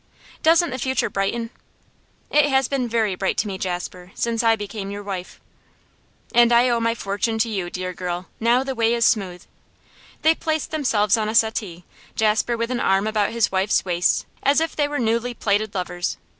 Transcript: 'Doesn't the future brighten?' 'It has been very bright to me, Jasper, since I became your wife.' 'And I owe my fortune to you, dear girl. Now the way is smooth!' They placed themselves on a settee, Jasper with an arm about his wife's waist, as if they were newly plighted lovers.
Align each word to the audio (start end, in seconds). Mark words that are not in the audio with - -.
'Doesn't 0.41 0.71
the 0.71 0.79
future 0.79 1.11
brighten?' 1.11 1.51
'It 2.31 2.45
has 2.49 2.67
been 2.67 2.87
very 2.89 3.13
bright 3.13 3.37
to 3.37 3.45
me, 3.47 3.59
Jasper, 3.59 4.11
since 4.15 4.41
I 4.41 4.55
became 4.55 4.89
your 4.89 5.03
wife.' 5.03 5.39
'And 6.33 6.51
I 6.51 6.69
owe 6.69 6.79
my 6.79 6.95
fortune 6.95 7.37
to 7.37 7.47
you, 7.47 7.69
dear 7.69 7.93
girl. 7.93 8.27
Now 8.39 8.63
the 8.63 8.73
way 8.73 8.95
is 8.95 9.05
smooth!' 9.05 9.45
They 10.23 10.33
placed 10.33 10.71
themselves 10.71 11.17
on 11.17 11.29
a 11.29 11.35
settee, 11.35 11.85
Jasper 12.15 12.57
with 12.57 12.71
an 12.71 12.79
arm 12.79 13.05
about 13.05 13.29
his 13.29 13.51
wife's 13.51 13.85
waist, 13.85 14.25
as 14.41 14.59
if 14.59 14.75
they 14.75 14.87
were 14.87 14.97
newly 14.97 15.35
plighted 15.35 15.75
lovers. 15.75 16.17